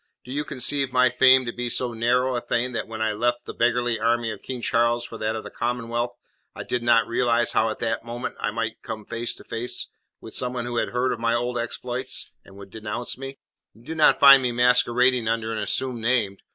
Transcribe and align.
Do 0.25 0.31
you 0.31 0.43
conceive 0.43 0.91
my 0.91 1.11
fame 1.11 1.45
to 1.45 1.51
be 1.51 1.69
so 1.69 1.93
narrow 1.93 2.35
a 2.35 2.41
thing 2.41 2.71
that 2.71 2.87
when 2.87 3.03
I 3.03 3.11
left 3.11 3.45
the 3.45 3.53
beggarly 3.53 3.99
army 3.99 4.31
of 4.31 4.41
King 4.41 4.59
Charles 4.59 5.05
for 5.05 5.19
that 5.19 5.35
of 5.35 5.43
the 5.43 5.51
Commonwealth, 5.51 6.15
I 6.55 6.63
did 6.63 6.81
not 6.81 7.05
realize 7.05 7.51
how 7.51 7.69
at 7.69 7.83
any 7.83 7.97
moment 8.03 8.35
I 8.39 8.49
might 8.49 8.81
come 8.81 9.05
face 9.05 9.35
to 9.35 9.43
face 9.43 9.89
with 10.19 10.33
someone 10.33 10.65
who 10.65 10.77
had 10.77 10.89
heard 10.89 11.13
of 11.13 11.19
my 11.19 11.35
old 11.35 11.59
exploits, 11.59 12.31
and 12.43 12.55
would 12.55 12.71
denounce 12.71 13.15
me? 13.15 13.37
You 13.75 13.83
do 13.83 13.93
not 13.93 14.19
find 14.19 14.41
me 14.41 14.51
masquerading 14.51 15.27
under 15.27 15.51
an 15.53 15.59
assumed 15.59 16.01
name. 16.01 16.37